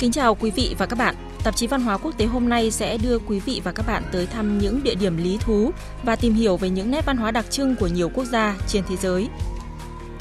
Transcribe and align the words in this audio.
Kính 0.00 0.12
chào 0.12 0.34
quý 0.34 0.50
vị 0.50 0.74
và 0.78 0.86
các 0.86 0.98
bạn. 0.98 1.14
Tạp 1.44 1.56
chí 1.56 1.66
Văn 1.66 1.82
hóa 1.82 1.98
Quốc 1.98 2.18
tế 2.18 2.26
hôm 2.26 2.48
nay 2.48 2.70
sẽ 2.70 2.98
đưa 2.98 3.18
quý 3.18 3.40
vị 3.40 3.60
và 3.64 3.72
các 3.72 3.86
bạn 3.86 4.02
tới 4.12 4.26
thăm 4.26 4.58
những 4.58 4.82
địa 4.82 4.94
điểm 4.94 5.16
lý 5.16 5.38
thú 5.40 5.70
và 6.02 6.16
tìm 6.16 6.34
hiểu 6.34 6.56
về 6.56 6.70
những 6.70 6.90
nét 6.90 7.06
văn 7.06 7.16
hóa 7.16 7.30
đặc 7.30 7.50
trưng 7.50 7.76
của 7.76 7.86
nhiều 7.86 8.10
quốc 8.14 8.24
gia 8.24 8.56
trên 8.68 8.84
thế 8.88 8.96
giới. 8.96 9.28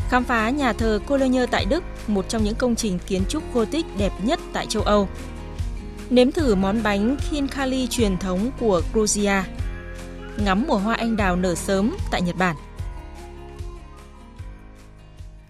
Khám 0.09 0.23
phá 0.23 0.49
nhà 0.49 0.73
thờ 0.73 0.99
Cologne 1.07 1.45
tại 1.45 1.65
Đức, 1.65 1.83
một 2.07 2.29
trong 2.29 2.43
những 2.43 2.55
công 2.55 2.75
trình 2.75 2.99
kiến 3.07 3.23
trúc 3.29 3.53
Gothic 3.53 3.85
đẹp 3.97 4.11
nhất 4.23 4.39
tại 4.53 4.65
châu 4.69 4.83
Âu. 4.83 5.09
Nếm 6.09 6.31
thử 6.31 6.55
món 6.55 6.83
bánh 6.83 7.17
Khinkali 7.29 7.87
truyền 7.87 8.17
thống 8.17 8.51
của 8.59 8.81
Georgia. 8.93 9.45
Ngắm 10.37 10.65
mùa 10.67 10.77
hoa 10.77 10.95
anh 10.95 11.17
đào 11.17 11.35
nở 11.35 11.55
sớm 11.55 11.95
tại 12.11 12.21
Nhật 12.21 12.35
Bản. 12.35 12.55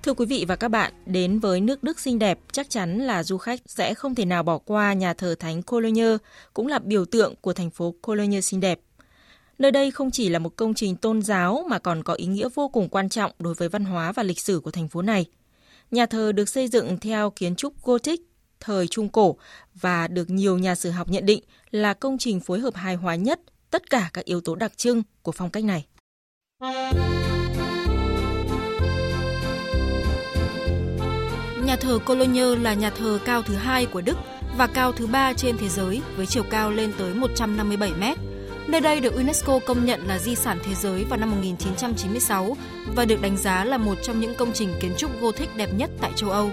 Thưa 0.10 0.14
quý 0.14 0.26
vị 0.26 0.46
và 0.48 0.55
các 0.55 0.68
bạn, 0.68 0.94
đến 1.05 1.39
với 1.39 1.62
nước 1.62 1.84
Đức 1.84 2.00
xinh 2.00 2.20
đẹp, 2.20 2.39
chắc 2.52 2.70
chắn 2.70 2.98
là 3.00 3.23
du 3.23 3.38
khách 3.38 3.59
sẽ 3.66 3.94
không 3.94 4.16
thể 4.16 4.26
nào 4.26 4.44
bỏ 4.44 4.58
qua 4.58 4.94
nhà 4.94 5.13
thờ 5.13 5.35
Thánh 5.40 5.62
Cologne, 5.63 6.18
cũng 6.54 6.68
là 6.68 6.80
biểu 6.80 7.05
tượng 7.05 7.35
của 7.41 7.54
thành 7.54 7.70
phố 7.70 7.95
Cologne 8.02 8.41
xinh 8.41 8.59
đẹp. 8.59 8.80
Nơi 9.59 9.72
đây 9.72 9.91
không 9.91 10.12
chỉ 10.12 10.30
là 10.30 10.40
một 10.40 10.55
công 10.55 10.73
trình 10.73 10.95
tôn 10.95 11.22
giáo 11.22 11.66
mà 11.70 11.80
còn 11.80 12.04
có 12.04 12.13
ý 12.13 12.26
nghĩa 12.26 12.49
vô 12.55 12.68
cùng 12.68 12.90
quan 12.90 13.09
trọng 13.09 13.32
đối 13.40 13.54
với 13.54 13.70
văn 13.70 13.85
hóa 13.85 14.12
và 14.12 14.23
lịch 14.23 14.40
sử 14.40 14.59
của 14.59 14.72
thành 14.72 14.88
phố 14.88 15.02
này. 15.02 15.26
Nhà 15.91 16.05
thờ 16.05 16.32
được 16.32 16.49
xây 16.49 16.68
dựng 16.68 16.98
theo 16.99 17.30
kiến 17.30 17.55
trúc 17.55 17.84
Gothic 17.84 18.21
thời 18.60 18.88
Trung 18.88 19.10
Cổ 19.10 19.35
và 19.76 20.07
được 20.07 20.30
nhiều 20.30 20.57
nhà 20.57 20.76
sử 20.76 20.90
học 20.90 21.10
nhận 21.10 21.26
định 21.26 21.44
là 21.71 21.94
công 21.94 22.18
trình 22.18 22.40
phối 22.40 22.60
hợp 22.60 22.76
hài 22.76 22.96
hòa 22.96 23.16
nhất 23.16 23.40
tất 23.71 23.90
cả 23.90 24.10
các 24.13 24.26
yếu 24.26 24.41
tố 24.41 24.55
đặc 24.55 24.77
trưng 24.77 25.04
của 25.21 25.32
phong 25.32 25.49
cách 25.49 25.63
này. 25.63 25.85
Nhà 31.70 31.76
thờ 31.76 32.00
Cologne 32.05 32.55
là 32.62 32.73
nhà 32.73 32.90
thờ 32.90 33.20
cao 33.26 33.41
thứ 33.41 33.55
hai 33.55 33.86
của 33.86 34.02
Đức 34.02 34.18
và 34.58 34.68
cao 34.68 34.91
thứ 34.91 35.08
ba 35.08 35.34
trên 35.34 35.58
thế 35.58 35.70
giới 35.70 36.02
với 36.18 36.26
chiều 36.26 36.43
cao 36.49 36.71
lên 36.71 36.93
tới 36.98 37.13
157 37.13 37.91
mét. 37.99 38.18
Nơi 38.68 38.82
đây 38.82 38.99
được 38.99 39.13
UNESCO 39.13 39.60
công 39.60 39.85
nhận 39.85 40.08
là 40.08 40.20
di 40.20 40.35
sản 40.35 40.60
thế 40.63 40.76
giới 40.76 41.04
vào 41.04 41.20
năm 41.20 41.32
1996 41.32 42.58
và 42.96 43.05
được 43.05 43.21
đánh 43.21 43.38
giá 43.38 43.66
là 43.66 43.77
một 43.77 43.96
trong 44.04 44.20
những 44.20 44.35
công 44.35 44.54
trình 44.54 44.74
kiến 44.82 44.93
trúc 44.98 45.21
Gothic 45.21 45.55
đẹp 45.55 45.70
nhất 45.74 45.90
tại 46.02 46.12
châu 46.16 46.30
Âu. 46.30 46.52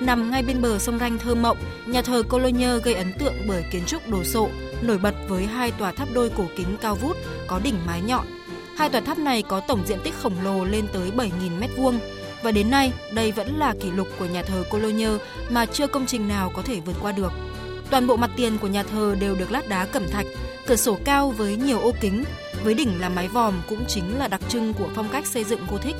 Nằm 0.00 0.30
ngay 0.30 0.42
bên 0.42 0.62
bờ 0.62 0.78
sông 0.78 0.98
Ranh 0.98 1.18
thơ 1.18 1.34
mộng, 1.34 1.58
nhà 1.86 2.02
thờ 2.02 2.22
Cologne 2.28 2.78
gây 2.84 2.94
ấn 2.94 3.12
tượng 3.18 3.34
bởi 3.48 3.64
kiến 3.72 3.82
trúc 3.86 4.08
đồ 4.08 4.24
sộ, 4.24 4.48
nổi 4.82 4.98
bật 4.98 5.14
với 5.28 5.46
hai 5.46 5.70
tòa 5.70 5.92
tháp 5.92 6.08
đôi 6.14 6.30
cổ 6.36 6.44
kính 6.56 6.76
cao 6.80 6.94
vút 6.94 7.16
có 7.46 7.60
đỉnh 7.64 7.76
mái 7.86 8.00
nhọn. 8.00 8.26
Hai 8.76 8.88
tòa 8.88 9.00
tháp 9.00 9.18
này 9.18 9.42
có 9.42 9.60
tổng 9.60 9.86
diện 9.86 9.98
tích 10.04 10.14
khổng 10.22 10.34
lồ 10.44 10.64
lên 10.64 10.86
tới 10.92 11.10
7.000 11.16 11.30
m2 11.60 11.98
và 12.42 12.50
đến 12.50 12.70
nay 12.70 12.92
đây 13.12 13.32
vẫn 13.32 13.58
là 13.58 13.74
kỷ 13.80 13.90
lục 13.90 14.08
của 14.18 14.26
nhà 14.26 14.42
thờ 14.42 14.64
Cologne 14.70 15.08
mà 15.50 15.66
chưa 15.66 15.86
công 15.86 16.06
trình 16.06 16.28
nào 16.28 16.52
có 16.56 16.62
thể 16.62 16.80
vượt 16.80 16.96
qua 17.02 17.12
được. 17.12 17.32
Toàn 17.90 18.06
bộ 18.06 18.16
mặt 18.16 18.30
tiền 18.36 18.58
của 18.58 18.68
nhà 18.68 18.82
thờ 18.82 19.16
đều 19.20 19.34
được 19.34 19.52
lát 19.52 19.68
đá 19.68 19.86
cẩm 19.86 20.08
thạch, 20.10 20.26
cửa 20.66 20.76
sổ 20.76 20.98
cao 21.04 21.30
với 21.30 21.56
nhiều 21.56 21.80
ô 21.80 21.92
kính, 22.00 22.24
với 22.64 22.74
đỉnh 22.74 23.00
là 23.00 23.08
mái 23.08 23.28
vòm 23.28 23.54
cũng 23.68 23.84
chính 23.88 24.18
là 24.18 24.28
đặc 24.28 24.40
trưng 24.48 24.74
của 24.74 24.88
phong 24.94 25.08
cách 25.08 25.26
xây 25.26 25.44
dựng 25.44 25.66
Gothic. 25.70 25.96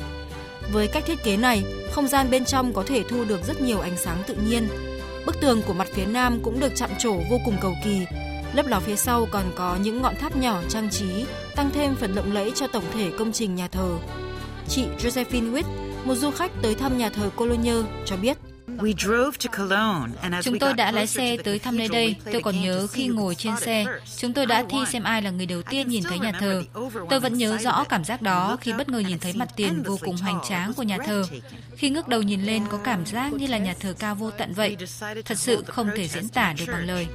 Với 0.73 0.87
cách 0.87 1.03
thiết 1.05 1.23
kế 1.23 1.37
này, 1.37 1.63
không 1.91 2.07
gian 2.07 2.31
bên 2.31 2.45
trong 2.45 2.73
có 2.73 2.83
thể 2.83 3.03
thu 3.09 3.23
được 3.23 3.43
rất 3.43 3.61
nhiều 3.61 3.79
ánh 3.79 3.97
sáng 3.97 4.23
tự 4.27 4.35
nhiên. 4.35 4.67
Bức 5.25 5.41
tường 5.41 5.61
của 5.67 5.73
mặt 5.73 5.87
phía 5.93 6.05
nam 6.05 6.39
cũng 6.43 6.59
được 6.59 6.71
chạm 6.75 6.89
trổ 6.99 7.13
vô 7.13 7.39
cùng 7.45 7.57
cầu 7.61 7.73
kỳ. 7.83 7.99
Lớp 8.53 8.67
lò 8.67 8.79
phía 8.79 8.95
sau 8.95 9.27
còn 9.31 9.43
có 9.55 9.77
những 9.81 10.01
ngọn 10.01 10.15
tháp 10.15 10.35
nhỏ 10.35 10.61
trang 10.69 10.89
trí, 10.89 11.25
tăng 11.55 11.69
thêm 11.71 11.95
phần 11.95 12.13
lộng 12.15 12.33
lẫy 12.33 12.51
cho 12.55 12.67
tổng 12.67 12.83
thể 12.93 13.11
công 13.19 13.31
trình 13.31 13.55
nhà 13.55 13.67
thờ. 13.67 13.97
Chị 14.67 14.85
Josephine 14.99 15.53
Witt, 15.53 15.63
một 16.05 16.15
du 16.15 16.31
khách 16.31 16.51
tới 16.61 16.75
thăm 16.75 16.97
nhà 16.97 17.09
thờ 17.09 17.29
Cologne 17.35 17.73
cho 18.05 18.17
biết. 18.17 18.37
Chúng 20.43 20.59
tôi 20.59 20.73
đã 20.73 20.91
lái 20.91 21.07
xe 21.07 21.37
tới 21.43 21.59
thăm 21.59 21.77
nơi 21.77 21.87
đây. 21.87 22.15
Tôi 22.31 22.41
còn 22.41 22.61
nhớ 22.61 22.87
khi 22.87 23.07
ngồi 23.07 23.35
trên 23.35 23.53
xe, 23.57 23.85
chúng 24.17 24.33
tôi 24.33 24.45
đã 24.45 24.65
thi 24.69 24.77
xem 24.89 25.03
ai 25.03 25.21
là 25.21 25.29
người 25.29 25.45
đầu 25.45 25.61
tiên 25.61 25.87
nhìn 25.87 26.03
thấy 26.03 26.19
nhà 26.19 26.31
thờ. 26.39 26.63
Tôi 27.09 27.19
vẫn 27.19 27.33
nhớ 27.33 27.57
rõ 27.57 27.83
cảm 27.83 28.03
giác 28.03 28.21
đó 28.21 28.57
khi 28.61 28.73
bất 28.73 28.89
ngờ 28.89 28.99
nhìn 28.99 29.19
thấy 29.19 29.33
mặt 29.33 29.49
tiền 29.55 29.83
vô 29.83 29.97
cùng 30.01 30.17
hoành 30.17 30.39
tráng 30.49 30.73
của 30.73 30.83
nhà 30.83 30.97
thờ. 31.05 31.23
Khi 31.75 31.89
ngước 31.89 32.07
đầu 32.07 32.21
nhìn 32.21 32.41
lên 32.41 32.63
có 32.69 32.77
cảm 32.77 33.05
giác 33.05 33.33
như 33.33 33.47
là 33.47 33.57
nhà 33.57 33.73
thờ 33.79 33.93
cao 33.99 34.15
vô 34.15 34.31
tận 34.31 34.53
vậy. 34.53 34.77
Thật 35.25 35.37
sự 35.37 35.63
không 35.67 35.89
thể 35.95 36.07
diễn 36.07 36.29
tả 36.29 36.53
được 36.57 36.65
bằng 36.67 36.87
lời. 36.87 37.07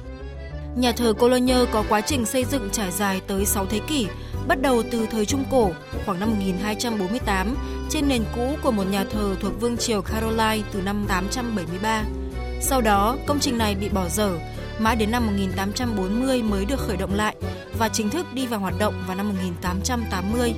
Nhà 0.77 0.91
thờ 0.91 1.13
Cologne 1.13 1.65
có 1.71 1.83
quá 1.89 2.01
trình 2.01 2.25
xây 2.25 2.45
dựng 2.45 2.69
trải 2.71 2.91
dài 2.91 3.21
tới 3.27 3.45
6 3.45 3.65
thế 3.65 3.79
kỷ, 3.87 4.07
bắt 4.47 4.61
đầu 4.61 4.83
từ 4.91 5.07
thời 5.11 5.25
Trung 5.25 5.43
Cổ, 5.51 5.71
khoảng 6.05 6.19
năm 6.19 6.29
1248, 6.29 7.55
trên 7.89 8.07
nền 8.07 8.23
cũ 8.35 8.55
của 8.63 8.71
một 8.71 8.83
nhà 8.91 9.03
thờ 9.03 9.35
thuộc 9.39 9.61
Vương 9.61 9.77
triều 9.77 10.01
Caroline 10.01 10.61
từ 10.71 10.81
năm 10.81 11.05
873. 11.07 12.03
Sau 12.61 12.81
đó, 12.81 13.17
công 13.25 13.39
trình 13.39 13.57
này 13.57 13.75
bị 13.75 13.89
bỏ 13.89 14.09
dở, 14.09 14.31
mãi 14.79 14.95
đến 14.95 15.11
năm 15.11 15.25
1840 15.25 16.43
mới 16.43 16.65
được 16.65 16.79
khởi 16.79 16.97
động 16.97 17.13
lại 17.13 17.35
và 17.79 17.89
chính 17.89 18.09
thức 18.09 18.25
đi 18.33 18.47
vào 18.47 18.59
hoạt 18.59 18.73
động 18.79 19.03
vào 19.07 19.17
năm 19.17 19.29
1880. 19.29 20.53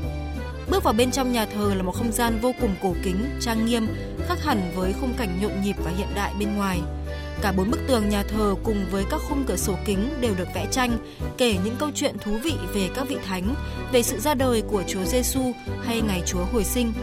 Bước 0.70 0.84
vào 0.84 0.94
bên 0.94 1.12
trong 1.12 1.32
nhà 1.32 1.46
thờ 1.46 1.74
là 1.76 1.84
một 1.84 1.96
không 1.96 2.12
gian 2.12 2.40
vô 2.42 2.52
cùng 2.62 2.76
cổ 2.82 2.96
kính, 3.04 3.26
trang 3.40 3.66
nghiêm, 3.66 3.88
khác 4.28 4.44
hẳn 4.44 4.72
với 4.76 4.94
khung 5.02 5.14
cảnh 5.18 5.40
nhộn 5.42 5.62
nhịp 5.62 5.76
và 5.84 5.92
hiện 5.98 6.08
đại 6.16 6.34
bên 6.40 6.56
ngoài– 6.56 6.80
Cả 7.42 7.52
bốn 7.52 7.72
bức 7.72 7.80
tường 7.88 8.10
nhà 8.10 8.24
thờ 8.24 8.56
cùng 8.64 8.86
với 8.92 9.06
các 9.10 9.22
khung 9.30 9.44
cửa 9.48 9.56
sổ 9.56 9.76
kính 9.86 10.10
đều 10.22 10.36
được 10.36 10.48
vẽ 10.56 10.68
tranh, 10.72 10.98
kể 11.38 11.58
những 11.64 11.76
câu 11.80 11.90
chuyện 11.96 12.18
thú 12.18 12.32
vị 12.44 12.54
về 12.74 12.90
các 12.96 13.08
vị 13.08 13.18
thánh, 13.26 13.56
về 13.92 14.04
sự 14.04 14.20
ra 14.20 14.34
đời 14.34 14.62
của 14.62 14.84
Chúa 14.88 15.04
Giêsu 15.04 15.42
hay 15.84 16.02
ngày 16.02 16.24
Chúa 16.26 16.46
hồi 16.54 16.64
sinh. 16.64 16.94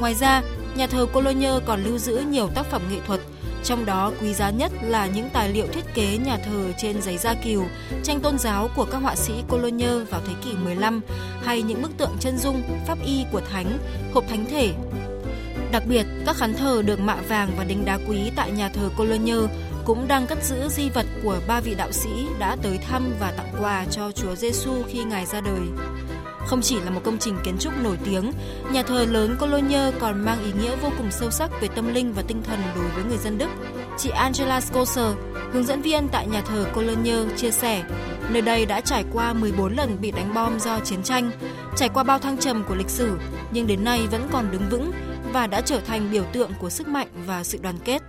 Ngoài 0.00 0.14
ra, 0.14 0.42
nhà 0.76 0.86
thờ 0.86 1.06
Cologne 1.12 1.50
còn 1.66 1.84
lưu 1.84 1.98
giữ 1.98 2.22
nhiều 2.30 2.48
tác 2.54 2.66
phẩm 2.66 2.82
nghệ 2.90 2.98
thuật, 3.06 3.20
trong 3.64 3.84
đó 3.84 4.12
quý 4.20 4.34
giá 4.34 4.50
nhất 4.50 4.72
là 4.82 5.06
những 5.06 5.28
tài 5.32 5.48
liệu 5.48 5.66
thiết 5.66 5.94
kế 5.94 6.18
nhà 6.18 6.36
thờ 6.36 6.72
trên 6.78 7.02
giấy 7.02 7.18
da 7.18 7.34
kiều, 7.34 7.64
tranh 8.02 8.20
tôn 8.20 8.38
giáo 8.38 8.68
của 8.76 8.84
các 8.84 8.98
họa 8.98 9.16
sĩ 9.16 9.32
Cologne 9.48 9.94
vào 10.10 10.20
thế 10.26 10.32
kỷ 10.44 10.50
15 10.64 11.00
hay 11.42 11.62
những 11.62 11.82
bức 11.82 11.96
tượng 11.98 12.16
chân 12.20 12.38
dung, 12.38 12.62
pháp 12.86 12.98
y 13.06 13.24
của 13.32 13.40
thánh, 13.40 13.78
hộp 14.14 14.24
thánh 14.28 14.44
thể, 14.50 14.72
Đặc 15.72 15.82
biệt, 15.86 16.06
các 16.26 16.36
khán 16.36 16.54
thờ 16.54 16.82
được 16.86 17.00
mạ 17.00 17.16
vàng 17.28 17.50
và 17.58 17.64
đính 17.64 17.84
đá 17.84 17.98
quý 18.08 18.30
tại 18.36 18.50
nhà 18.52 18.68
thờ 18.68 18.90
Cologne 18.96 19.34
cũng 19.84 20.08
đang 20.08 20.26
cất 20.26 20.44
giữ 20.44 20.68
di 20.68 20.88
vật 20.88 21.06
của 21.22 21.40
ba 21.48 21.60
vị 21.60 21.74
đạo 21.74 21.92
sĩ 21.92 22.10
đã 22.38 22.56
tới 22.62 22.78
thăm 22.78 23.14
và 23.20 23.32
tặng 23.36 23.52
quà 23.60 23.84
cho 23.90 24.12
Chúa 24.12 24.34
Giêsu 24.34 24.72
khi 24.88 25.04
Ngài 25.04 25.26
ra 25.26 25.40
đời. 25.40 25.60
Không 26.46 26.60
chỉ 26.62 26.80
là 26.80 26.90
một 26.90 27.00
công 27.04 27.18
trình 27.18 27.36
kiến 27.44 27.58
trúc 27.58 27.72
nổi 27.82 27.98
tiếng, 28.04 28.32
nhà 28.72 28.82
thờ 28.82 29.06
lớn 29.10 29.36
Cologne 29.40 29.90
còn 30.00 30.24
mang 30.24 30.44
ý 30.44 30.52
nghĩa 30.52 30.76
vô 30.82 30.90
cùng 30.98 31.10
sâu 31.10 31.30
sắc 31.30 31.50
về 31.60 31.68
tâm 31.68 31.94
linh 31.94 32.12
và 32.12 32.22
tinh 32.22 32.42
thần 32.42 32.58
đối 32.74 32.88
với 32.88 33.04
người 33.04 33.18
dân 33.18 33.38
Đức. 33.38 33.48
Chị 33.98 34.10
Angela 34.10 34.60
Scosser, 34.60 35.14
hướng 35.52 35.64
dẫn 35.64 35.82
viên 35.82 36.08
tại 36.08 36.26
nhà 36.26 36.40
thờ 36.40 36.66
Cologne, 36.74 37.16
chia 37.36 37.50
sẻ, 37.50 37.82
nơi 38.30 38.42
đây 38.42 38.66
đã 38.66 38.80
trải 38.80 39.04
qua 39.12 39.32
14 39.32 39.76
lần 39.76 39.96
bị 40.00 40.10
đánh 40.10 40.34
bom 40.34 40.60
do 40.60 40.80
chiến 40.80 41.02
tranh, 41.02 41.30
trải 41.76 41.88
qua 41.88 42.02
bao 42.02 42.18
thăng 42.18 42.38
trầm 42.38 42.64
của 42.68 42.74
lịch 42.74 42.90
sử, 42.90 43.18
nhưng 43.52 43.66
đến 43.66 43.84
nay 43.84 44.06
vẫn 44.10 44.28
còn 44.32 44.50
đứng 44.50 44.68
vững 44.70 44.92
và 45.32 45.46
đã 45.46 45.60
trở 45.60 45.80
thành 45.80 46.10
biểu 46.10 46.24
tượng 46.32 46.50
của 46.58 46.70
sức 46.70 46.88
mạnh 46.88 47.08
và 47.26 47.44
sự 47.44 47.58
đoàn 47.62 47.78
kết. 47.84 48.02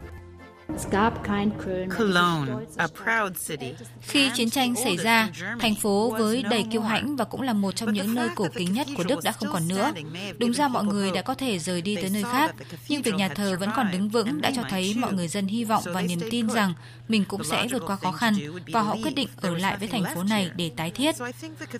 Khi 4.01 4.29
chiến 4.33 4.49
tranh 4.49 4.75
xảy 4.75 4.97
ra, 4.97 5.29
thành 5.59 5.75
phố 5.75 6.15
với 6.17 6.43
đầy 6.43 6.65
kiêu 6.71 6.81
hãnh 6.81 7.15
và 7.15 7.25
cũng 7.25 7.41
là 7.41 7.53
một 7.53 7.71
trong 7.75 7.93
những 7.93 8.15
nơi 8.15 8.29
cổ 8.35 8.47
kính 8.55 8.73
nhất 8.73 8.87
của 8.97 9.03
Đức 9.03 9.23
đã 9.23 9.31
không 9.31 9.49
còn 9.53 9.67
nữa. 9.67 9.91
Đúng 10.37 10.53
ra 10.53 10.67
mọi 10.67 10.83
người 10.83 11.11
đã 11.11 11.21
có 11.21 11.35
thể 11.35 11.59
rời 11.59 11.81
đi 11.81 11.95
tới 11.95 12.09
nơi 12.09 12.23
khác, 12.23 12.55
nhưng 12.89 13.01
việc 13.01 13.15
nhà 13.15 13.29
thờ 13.29 13.57
vẫn 13.59 13.69
còn 13.75 13.91
đứng 13.91 14.09
vững 14.09 14.41
đã 14.41 14.51
cho 14.55 14.63
thấy 14.69 14.93
mọi 14.97 15.13
người 15.13 15.27
dân 15.27 15.47
hy 15.47 15.63
vọng 15.63 15.83
và 15.85 16.01
niềm 16.01 16.19
tin 16.31 16.49
rằng 16.49 16.73
mình 17.07 17.25
cũng 17.25 17.43
sẽ 17.43 17.67
vượt 17.71 17.83
qua 17.85 17.95
khó 17.95 18.11
khăn 18.11 18.33
và 18.67 18.81
họ 18.81 18.95
quyết 19.03 19.15
định 19.15 19.29
ở 19.41 19.57
lại 19.57 19.77
với 19.79 19.87
thành 19.87 20.03
phố 20.15 20.23
này 20.23 20.49
để 20.55 20.71
tái 20.75 20.91
thiết. 20.91 21.15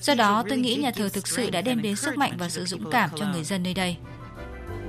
Do 0.01 0.15
đó, 0.15 0.43
tôi 0.49 0.57
nghĩ 0.57 0.75
nhà 0.75 0.91
thờ 0.91 1.09
thực 1.09 1.27
sự 1.27 1.49
đã 1.49 1.61
đem 1.61 1.81
đến 1.81 1.95
sức 1.95 2.17
mạnh 2.17 2.33
và 2.37 2.49
sự 2.49 2.65
dũng 2.65 2.91
cảm 2.91 3.09
cho 3.15 3.25
người 3.25 3.43
dân 3.43 3.63
nơi 3.63 3.73
đây. 3.73 3.97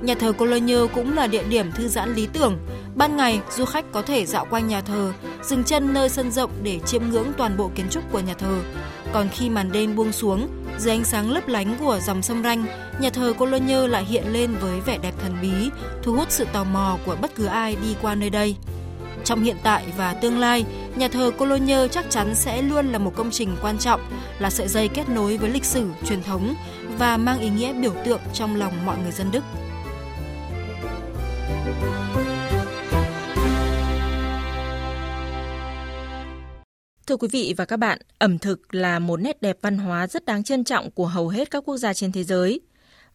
Nhà 0.01 0.15
thờ 0.15 0.31
Cologne 0.31 0.75
cũng 0.93 1.15
là 1.15 1.27
địa 1.27 1.43
điểm 1.43 1.71
thư 1.71 1.87
giãn 1.87 2.15
lý 2.15 2.27
tưởng. 2.33 2.57
Ban 2.95 3.17
ngày, 3.17 3.39
du 3.51 3.65
khách 3.65 3.85
có 3.91 4.01
thể 4.01 4.25
dạo 4.25 4.45
quanh 4.49 4.67
nhà 4.67 4.81
thờ, 4.81 5.13
dừng 5.43 5.63
chân 5.63 5.93
nơi 5.93 6.09
sân 6.09 6.31
rộng 6.31 6.51
để 6.63 6.79
chiêm 6.85 7.09
ngưỡng 7.09 7.33
toàn 7.37 7.57
bộ 7.57 7.71
kiến 7.75 7.85
trúc 7.89 8.11
của 8.11 8.19
nhà 8.19 8.33
thờ. 8.33 8.59
Còn 9.13 9.29
khi 9.29 9.49
màn 9.49 9.71
đêm 9.71 9.95
buông 9.95 10.11
xuống, 10.11 10.47
dưới 10.79 10.93
ánh 10.93 11.03
sáng 11.03 11.31
lấp 11.31 11.47
lánh 11.47 11.75
của 11.79 11.99
dòng 11.99 12.21
sông 12.21 12.43
Ranh, 12.43 12.65
nhà 12.99 13.09
thờ 13.09 13.33
Cologne 13.37 13.87
lại 13.87 14.05
hiện 14.05 14.23
lên 14.33 14.55
với 14.61 14.79
vẻ 14.79 14.97
đẹp 14.97 15.13
thần 15.21 15.37
bí, 15.41 15.69
thu 16.03 16.13
hút 16.13 16.31
sự 16.31 16.45
tò 16.53 16.63
mò 16.63 16.97
của 17.05 17.15
bất 17.21 17.35
cứ 17.35 17.45
ai 17.45 17.75
đi 17.75 17.95
qua 18.01 18.15
nơi 18.15 18.29
đây. 18.29 18.55
Trong 19.23 19.43
hiện 19.43 19.57
tại 19.63 19.85
và 19.97 20.13
tương 20.13 20.39
lai, 20.39 20.65
nhà 20.95 21.07
thờ 21.07 21.31
Cologne 21.37 21.87
chắc 21.87 22.05
chắn 22.09 22.35
sẽ 22.35 22.61
luôn 22.61 22.91
là 22.91 22.97
một 22.97 23.13
công 23.15 23.31
trình 23.31 23.55
quan 23.61 23.77
trọng, 23.77 24.01
là 24.39 24.49
sợi 24.49 24.67
dây 24.67 24.87
kết 24.87 25.09
nối 25.09 25.37
với 25.37 25.49
lịch 25.49 25.65
sử, 25.65 25.89
truyền 26.07 26.23
thống 26.23 26.55
và 26.97 27.17
mang 27.17 27.39
ý 27.39 27.49
nghĩa 27.49 27.73
biểu 27.73 27.93
tượng 28.05 28.21
trong 28.33 28.55
lòng 28.55 28.85
mọi 28.85 28.97
người 29.03 29.11
dân 29.11 29.31
Đức. 29.31 29.43
Thưa 37.07 37.17
quý 37.17 37.27
vị 37.31 37.53
và 37.57 37.65
các 37.65 37.77
bạn, 37.77 37.99
ẩm 38.17 38.37
thực 38.37 38.75
là 38.75 38.99
một 38.99 39.17
nét 39.17 39.41
đẹp 39.41 39.57
văn 39.61 39.77
hóa 39.77 40.07
rất 40.07 40.25
đáng 40.25 40.43
trân 40.43 40.63
trọng 40.63 40.91
của 40.91 41.07
hầu 41.07 41.29
hết 41.29 41.51
các 41.51 41.63
quốc 41.65 41.77
gia 41.77 41.93
trên 41.93 42.11
thế 42.11 42.23
giới. 42.23 42.61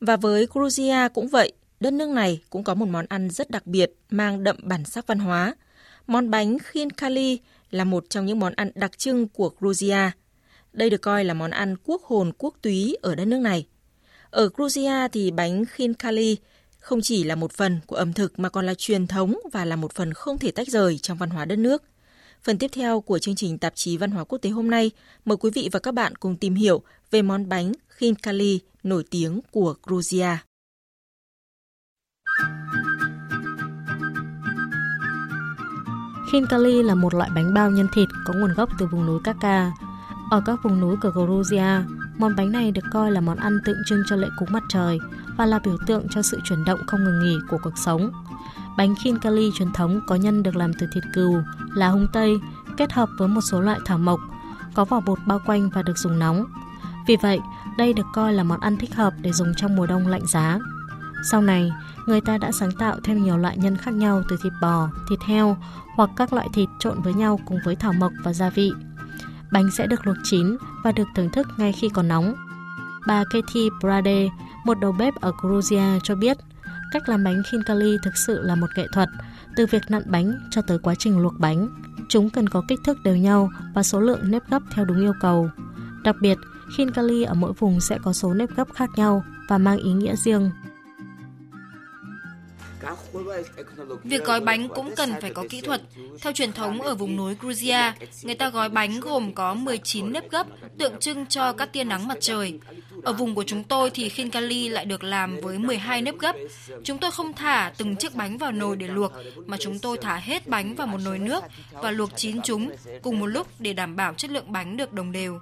Và 0.01 0.17
với 0.17 0.47
Georgia 0.55 1.09
cũng 1.09 1.29
vậy, 1.29 1.53
đất 1.81 1.93
nước 1.93 2.09
này 2.09 2.41
cũng 2.51 2.65
có 2.65 2.75
một 2.75 2.89
món 2.89 3.07
ăn 3.09 3.31
rất 3.31 3.51
đặc 3.51 3.67
biệt 3.67 3.93
mang 4.11 4.45
đậm 4.45 4.57
bản 4.63 4.85
sắc 4.85 5.07
văn 5.07 5.19
hóa. 5.19 5.55
Món 6.07 6.31
bánh 6.31 6.59
khinkali 6.59 7.39
là 7.71 7.85
một 7.85 8.05
trong 8.11 8.27
những 8.27 8.39
món 8.39 8.53
ăn 8.57 8.71
đặc 8.75 8.99
trưng 8.99 9.29
của 9.29 9.51
Georgia. 9.61 10.13
Đây 10.73 10.91
được 10.91 11.03
coi 11.03 11.25
là 11.25 11.35
món 11.35 11.51
ăn 11.51 11.77
quốc 11.85 12.03
hồn 12.03 12.33
quốc 12.39 12.55
túy 12.63 12.97
ở 13.03 13.15
đất 13.15 13.25
nước 13.25 13.41
này. 13.41 13.67
Ở 14.31 14.49
Georgia 14.59 15.09
thì 15.09 15.31
bánh 15.31 15.65
khinkali 15.65 16.37
không 16.81 17.01
chỉ 17.03 17.25
là 17.25 17.35
một 17.35 17.53
phần 17.53 17.81
của 17.87 17.97
ẩm 17.97 18.13
thực 18.13 18.39
mà 18.39 18.49
còn 18.49 18.67
là 18.67 18.75
truyền 18.75 19.07
thống 19.07 19.39
và 19.53 19.65
là 19.65 19.77
một 19.77 19.93
phần 19.93 20.15
không 20.15 20.39
thể 20.39 20.51
tách 20.51 20.69
rời 20.69 20.99
trong 20.99 21.19
văn 21.19 21.31
hóa 21.31 21.45
đất 21.45 21.59
nước. 21.59 21.83
Phần 22.43 22.59
tiếp 22.59 22.71
theo 22.73 23.01
của 23.01 23.19
chương 23.19 23.35
trình 23.35 23.59
tạp 23.59 23.73
chí 23.77 23.97
Văn 23.97 24.11
hóa 24.11 24.25
Quốc 24.25 24.39
tế 24.39 24.51
hôm 24.51 24.71
nay, 24.71 24.91
mời 25.25 25.37
quý 25.37 25.51
vị 25.55 25.69
và 25.73 25.81
các 25.81 25.95
bạn 25.95 26.17
cùng 26.17 26.37
tìm 26.37 26.55
hiểu 26.55 26.83
về 27.11 27.23
món 27.23 27.49
bánh 27.49 27.73
khinkali 27.89 28.61
nổi 28.83 29.05
tiếng 29.11 29.41
của 29.53 29.75
Georgia. 29.91 30.45
Khinkali 36.33 36.83
là 36.83 36.95
một 36.95 37.15
loại 37.15 37.31
bánh 37.35 37.55
bao 37.55 37.71
nhân 37.71 37.87
thịt 37.95 38.09
có 38.27 38.35
nguồn 38.37 38.55
gốc 38.55 38.69
từ 38.79 38.87
vùng 38.87 39.07
núi 39.07 39.21
Kaka. 39.25 39.71
Ở 40.31 40.43
các 40.47 40.59
vùng 40.65 40.81
núi 40.81 40.97
của 41.03 41.11
Georgia, 41.17 41.85
món 42.19 42.37
bánh 42.37 42.53
này 42.53 42.71
được 42.71 42.85
coi 42.93 43.11
là 43.11 43.21
món 43.21 43.37
ăn 43.39 43.59
tượng 43.65 43.83
trưng 43.87 44.03
cho 44.09 44.17
lễ 44.17 44.29
cúng 44.39 44.49
mặt 44.53 44.63
trời 44.69 44.99
và 45.41 45.47
là 45.47 45.59
biểu 45.59 45.77
tượng 45.87 46.07
cho 46.11 46.23
sự 46.23 46.41
chuyển 46.45 46.65
động 46.65 46.81
không 46.87 47.05
ngừng 47.05 47.25
nghỉ 47.25 47.39
của 47.49 47.59
cuộc 47.63 47.79
sống. 47.79 48.11
Bánh 48.77 48.95
khinkali 49.03 49.51
truyền 49.55 49.73
thống 49.73 50.01
có 50.07 50.15
nhân 50.15 50.43
được 50.43 50.57
làm 50.57 50.73
từ 50.75 50.87
thịt 50.93 51.05
cừu, 51.15 51.35
lá 51.75 51.89
hung 51.89 52.07
tây, 52.13 52.41
kết 52.77 52.93
hợp 52.93 53.09
với 53.19 53.29
một 53.29 53.41
số 53.41 53.61
loại 53.61 53.79
thảo 53.85 53.99
mộc, 53.99 54.21
có 54.75 54.85
vỏ 54.85 55.01
bột 55.01 55.19
bao 55.27 55.41
quanh 55.47 55.71
và 55.71 55.83
được 55.83 55.99
dùng 55.99 56.19
nóng. 56.19 56.45
Vì 57.07 57.17
vậy, 57.17 57.39
đây 57.79 57.93
được 57.93 58.07
coi 58.15 58.33
là 58.33 58.43
món 58.43 58.61
ăn 58.61 58.77
thích 58.77 58.95
hợp 58.95 59.15
để 59.21 59.33
dùng 59.33 59.53
trong 59.57 59.77
mùa 59.77 59.87
đông 59.87 60.07
lạnh 60.07 60.27
giá. 60.27 60.59
Sau 61.31 61.43
này, 61.43 61.73
người 62.07 62.21
ta 62.21 62.39
đã 62.39 62.53
sáng 62.53 62.73
tạo 62.73 62.97
thêm 63.05 63.25
nhiều 63.25 63.37
loại 63.37 63.57
nhân 63.57 63.77
khác 63.77 63.95
nhau 63.95 64.23
từ 64.29 64.37
thịt 64.43 64.53
bò, 64.63 64.89
thịt 65.11 65.19
heo 65.27 65.57
hoặc 65.97 66.11
các 66.17 66.33
loại 66.33 66.49
thịt 66.53 66.69
trộn 66.79 67.03
với 67.03 67.15
nhau 67.15 67.41
cùng 67.47 67.59
với 67.65 67.77
thảo 67.77 67.93
mộc 67.93 68.13
và 68.25 68.33
gia 68.33 68.51
vị. 68.51 68.73
Bánh 69.53 69.71
sẽ 69.71 69.87
được 69.87 70.07
luộc 70.07 70.17
chín 70.25 70.57
và 70.85 70.93
được 70.93 71.09
thưởng 71.15 71.31
thức 71.31 71.47
ngay 71.57 71.73
khi 71.73 71.89
còn 71.89 72.09
nóng. 72.09 72.35
Bà 73.07 73.25
Katie 73.31 73.69
Brade, 73.81 74.29
một 74.65 74.81
đầu 74.81 74.93
bếp 74.93 75.15
ở 75.15 75.33
Georgia 75.43 75.99
cho 76.03 76.15
biết, 76.15 76.37
cách 76.93 77.09
làm 77.09 77.25
bánh 77.25 77.43
khinkali 77.51 77.97
thực 78.03 78.17
sự 78.17 78.43
là 78.43 78.55
một 78.55 78.67
nghệ 78.77 78.87
thuật, 78.93 79.09
từ 79.57 79.67
việc 79.67 79.83
nặn 79.89 80.03
bánh 80.07 80.49
cho 80.51 80.63
tới 80.63 80.79
quá 80.79 80.95
trình 80.99 81.19
luộc 81.19 81.35
bánh. 81.39 81.69
Chúng 82.09 82.31
cần 82.31 82.49
có 82.49 82.63
kích 82.69 82.81
thước 82.85 83.03
đều 83.05 83.17
nhau 83.17 83.51
và 83.75 83.83
số 83.83 84.01
lượng 84.01 84.31
nếp 84.31 84.43
gấp 84.51 84.63
theo 84.75 84.85
đúng 84.85 85.01
yêu 85.01 85.13
cầu. 85.21 85.51
Đặc 86.05 86.17
biệt, 86.21 86.39
khinkali 86.77 87.23
ở 87.23 87.35
mỗi 87.35 87.53
vùng 87.53 87.81
sẽ 87.81 87.99
có 88.03 88.13
số 88.13 88.35
nếp 88.35 88.57
gấp 88.57 88.69
khác 88.75 88.91
nhau 88.97 89.25
và 89.49 89.59
mang 89.59 89.79
ý 89.79 89.93
nghĩa 89.93 90.17
riêng. 90.17 90.51
Việc 94.05 94.25
gói 94.25 94.41
bánh 94.41 94.69
cũng 94.69 94.95
cần 94.97 95.13
phải 95.21 95.35
có 95.35 95.45
kỹ 95.51 95.61
thuật. 95.61 95.81
Theo 96.21 96.33
truyền 96.33 96.53
thống 96.53 96.83
ở 96.83 96.95
vùng 96.95 97.17
núi 97.17 97.37
Georgia, 97.43 97.95
người 98.23 98.35
ta 98.35 98.51
gói 98.51 98.69
bánh 98.69 99.01
gồm 99.01 99.35
có 99.35 99.55
19 99.55 100.13
nếp 100.13 100.31
gấp 100.31 100.47
tượng 100.79 100.99
trưng 101.01 101.27
cho 101.27 101.53
các 101.53 101.73
tia 101.73 101.85
nắng 101.85 102.09
mặt 102.09 102.19
trời. 102.21 102.61
Ở 103.03 103.13
vùng 103.13 103.35
của 103.35 103.45
chúng 103.47 103.65
tôi 103.65 103.91
thì 103.95 104.09
khinkali 104.09 104.69
lại 104.69 104.85
được 104.85 105.05
làm 105.05 105.41
với 105.41 105.59
12 105.59 106.03
nếp 106.03 106.19
gấp. 106.19 106.37
Chúng 106.85 106.99
tôi 106.99 107.11
không 107.11 107.33
thả 107.33 107.73
từng 107.79 107.97
chiếc 107.97 108.15
bánh 108.15 108.39
vào 108.39 108.53
nồi 108.53 108.77
để 108.77 108.89
luộc, 108.89 109.13
mà 109.47 109.57
chúng 109.61 109.79
tôi 109.79 109.99
thả 110.03 110.17
hết 110.17 110.49
bánh 110.49 110.75
vào 110.75 110.87
một 110.87 110.99
nồi 111.05 111.19
nước 111.19 111.45
và 111.73 111.91
luộc 111.91 112.11
chín 112.17 112.43
chúng 112.43 112.71
cùng 113.03 113.21
một 113.21 113.27
lúc 113.27 113.47
để 113.59 113.73
đảm 113.73 113.97
bảo 113.97 114.15
chất 114.15 114.31
lượng 114.31 114.53
bánh 114.53 114.77
được 114.77 114.93
đồng 114.93 115.13
đều. 115.13 115.41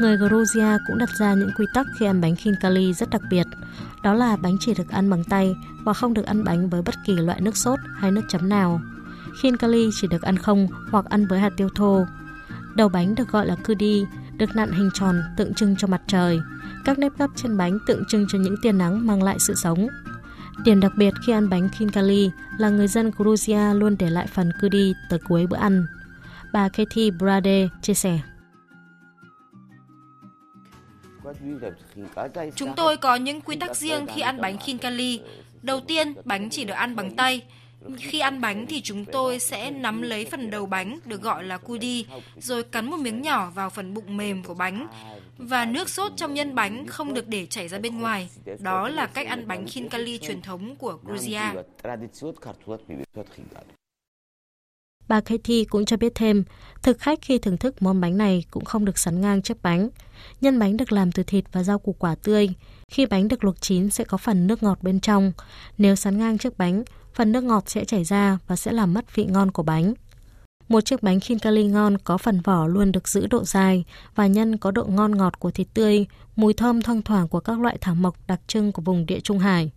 Người 0.00 0.16
Georgia 0.16 0.78
cũng 0.86 0.98
đặt 0.98 1.08
ra 1.18 1.34
những 1.34 1.50
quy 1.58 1.66
tắc 1.74 1.86
khi 1.98 2.06
ăn 2.06 2.20
bánh 2.20 2.36
khinkali 2.36 2.92
rất 2.92 3.10
đặc 3.10 3.22
biệt. 3.30 3.46
Đó 4.02 4.14
là 4.14 4.36
bánh 4.36 4.56
chỉ 4.60 4.74
được 4.74 4.90
ăn 4.90 5.10
bằng 5.10 5.24
tay 5.24 5.54
và 5.84 5.92
không 5.92 6.14
được 6.14 6.26
ăn 6.26 6.44
bánh 6.44 6.70
với 6.70 6.82
bất 6.82 6.94
kỳ 7.06 7.12
loại 7.12 7.40
nước 7.40 7.56
sốt 7.56 7.78
hay 7.96 8.10
nước 8.10 8.22
chấm 8.28 8.48
nào. 8.48 8.80
Khinkali 9.42 9.88
chỉ 10.00 10.06
được 10.06 10.22
ăn 10.22 10.36
không 10.36 10.68
hoặc 10.90 11.04
ăn 11.04 11.26
với 11.26 11.40
hạt 11.40 11.50
tiêu 11.56 11.68
thô. 11.74 12.06
Đầu 12.76 12.88
bánh 12.88 13.14
được 13.14 13.28
gọi 13.28 13.46
là 13.46 13.56
kudi, 13.66 14.04
được 14.36 14.56
nặn 14.56 14.72
hình 14.72 14.90
tròn 14.94 15.22
tượng 15.36 15.54
trưng 15.54 15.76
cho 15.76 15.88
mặt 15.88 16.02
trời. 16.06 16.40
Các 16.84 16.98
nếp 16.98 17.12
gấp 17.18 17.26
trên 17.36 17.56
bánh 17.56 17.78
tượng 17.86 18.02
trưng 18.08 18.26
cho 18.28 18.38
những 18.38 18.56
tia 18.62 18.72
nắng 18.72 19.06
mang 19.06 19.22
lại 19.22 19.38
sự 19.38 19.54
sống. 19.54 19.88
Điểm 20.64 20.80
đặc 20.80 20.92
biệt 20.96 21.14
khi 21.26 21.32
ăn 21.32 21.48
bánh 21.48 21.68
khinkali 21.78 22.30
là 22.58 22.68
người 22.68 22.88
dân 22.88 23.10
Georgia 23.18 23.74
luôn 23.74 23.96
để 23.98 24.10
lại 24.10 24.26
phần 24.26 24.52
kudi 24.60 24.92
tới 25.10 25.18
cuối 25.28 25.46
bữa 25.46 25.56
ăn. 25.56 25.86
Bà 26.52 26.68
Katie 26.68 27.10
Brade 27.10 27.68
chia 27.82 27.94
sẻ. 27.94 28.20
Chúng 32.54 32.74
tôi 32.76 32.96
có 32.96 33.14
những 33.14 33.40
quy 33.40 33.56
tắc 33.56 33.76
riêng 33.76 34.06
khi 34.14 34.20
ăn 34.20 34.40
bánh 34.40 34.58
khinkali. 34.58 35.20
Đầu 35.62 35.80
tiên, 35.80 36.14
bánh 36.24 36.50
chỉ 36.50 36.64
được 36.64 36.74
ăn 36.74 36.96
bằng 36.96 37.16
tay. 37.16 37.42
Khi 37.98 38.20
ăn 38.20 38.40
bánh 38.40 38.66
thì 38.66 38.80
chúng 38.80 39.04
tôi 39.04 39.38
sẽ 39.38 39.70
nắm 39.70 40.02
lấy 40.02 40.24
phần 40.24 40.50
đầu 40.50 40.66
bánh 40.66 40.98
được 41.04 41.22
gọi 41.22 41.44
là 41.44 41.58
kudi, 41.58 42.06
rồi 42.36 42.62
cắn 42.62 42.90
một 42.90 42.96
miếng 42.96 43.22
nhỏ 43.22 43.50
vào 43.50 43.70
phần 43.70 43.94
bụng 43.94 44.16
mềm 44.16 44.44
của 44.44 44.54
bánh. 44.54 44.88
Và 45.38 45.64
nước 45.64 45.88
sốt 45.88 46.12
trong 46.16 46.34
nhân 46.34 46.54
bánh 46.54 46.86
không 46.86 47.14
được 47.14 47.28
để 47.28 47.46
chảy 47.46 47.68
ra 47.68 47.78
bên 47.78 47.98
ngoài. 47.98 48.28
Đó 48.58 48.88
là 48.88 49.06
cách 49.06 49.26
ăn 49.26 49.48
bánh 49.48 49.66
khinkali 49.66 50.18
truyền 50.18 50.42
thống 50.42 50.76
của 50.76 50.98
Georgia. 51.08 51.54
Bà 55.08 55.20
Katie 55.20 55.64
cũng 55.64 55.84
cho 55.84 55.96
biết 55.96 56.12
thêm, 56.14 56.44
thực 56.82 56.98
khách 57.00 57.18
khi 57.22 57.38
thưởng 57.38 57.56
thức 57.56 57.82
món 57.82 58.00
bánh 58.00 58.18
này 58.18 58.44
cũng 58.50 58.64
không 58.64 58.84
được 58.84 58.98
sắn 58.98 59.20
ngang 59.20 59.42
chiếc 59.42 59.62
bánh. 59.62 59.88
Nhân 60.40 60.58
bánh 60.58 60.76
được 60.76 60.92
làm 60.92 61.12
từ 61.12 61.22
thịt 61.22 61.44
và 61.52 61.62
rau 61.62 61.78
củ 61.78 61.92
quả 61.92 62.14
tươi. 62.22 62.48
Khi 62.88 63.06
bánh 63.06 63.28
được 63.28 63.44
luộc 63.44 63.60
chín 63.60 63.90
sẽ 63.90 64.04
có 64.04 64.16
phần 64.16 64.46
nước 64.46 64.62
ngọt 64.62 64.82
bên 64.82 65.00
trong. 65.00 65.32
Nếu 65.78 65.94
sắn 65.94 66.18
ngang 66.18 66.38
chiếc 66.38 66.58
bánh, 66.58 66.84
phần 67.14 67.32
nước 67.32 67.44
ngọt 67.44 67.64
sẽ 67.66 67.84
chảy 67.84 68.04
ra 68.04 68.38
và 68.46 68.56
sẽ 68.56 68.72
làm 68.72 68.94
mất 68.94 69.14
vị 69.14 69.24
ngon 69.24 69.50
của 69.50 69.62
bánh. 69.62 69.94
Một 70.68 70.80
chiếc 70.80 71.02
bánh 71.02 71.20
khinkali 71.20 71.64
ngon 71.64 71.98
có 71.98 72.18
phần 72.18 72.40
vỏ 72.40 72.66
luôn 72.66 72.92
được 72.92 73.08
giữ 73.08 73.26
độ 73.26 73.44
dài 73.44 73.84
và 74.14 74.26
nhân 74.26 74.58
có 74.58 74.70
độ 74.70 74.84
ngon 74.84 75.16
ngọt 75.16 75.38
của 75.38 75.50
thịt 75.50 75.66
tươi, 75.74 76.06
mùi 76.36 76.54
thơm 76.54 76.82
thoang 76.82 77.02
thoảng 77.02 77.28
của 77.28 77.40
các 77.40 77.60
loại 77.60 77.78
thảo 77.80 77.94
mộc 77.94 78.16
đặc 78.26 78.40
trưng 78.46 78.72
của 78.72 78.82
vùng 78.82 79.06
địa 79.06 79.20
Trung 79.20 79.38
Hải. 79.38 79.70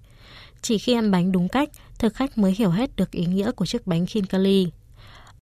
Chỉ 0.62 0.78
khi 0.78 0.94
ăn 0.94 1.12
bánh 1.12 1.32
đúng 1.32 1.50
cách, 1.50 1.70
thực 2.00 2.16
khách 2.16 2.38
mới 2.38 2.56
hiểu 2.58 2.70
hết 2.70 2.96
được 2.96 3.12
ý 3.12 3.26
nghĩa 3.26 3.52
của 3.52 3.66
chiếc 3.66 3.88
bánh 3.88 4.06
khinkali. 4.06 4.72